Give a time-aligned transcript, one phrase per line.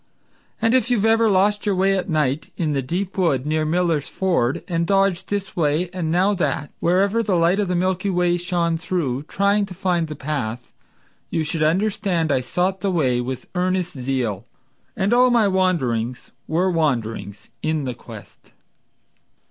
[0.59, 3.65] And if you have ever lost your way at night, In the deep wood near
[3.65, 8.09] Miller's Ford, And dodged this way and now that, Wherever the light of the Milky
[8.09, 10.73] Way shone through, Trying to find the path,
[11.29, 14.47] You should understand I sought the way With earnest zeal,
[14.95, 18.53] and all my wanderings Were wanderings in the quest.